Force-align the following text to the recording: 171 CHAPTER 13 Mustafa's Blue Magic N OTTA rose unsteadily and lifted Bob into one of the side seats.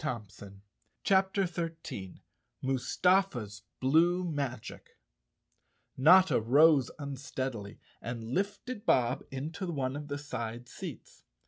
171 0.03 0.63
CHAPTER 1.03 1.45
13 1.45 2.21
Mustafa's 2.63 3.61
Blue 3.79 4.23
Magic 4.23 4.97
N 5.95 6.05
OTTA 6.07 6.39
rose 6.43 6.89
unsteadily 6.97 7.77
and 8.01 8.23
lifted 8.33 8.83
Bob 8.87 9.23
into 9.29 9.67
one 9.71 9.95
of 9.95 10.07
the 10.07 10.17
side 10.17 10.67
seats. 10.67 11.23